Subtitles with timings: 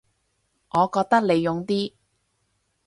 [0.71, 1.93] 我覺得你勇啲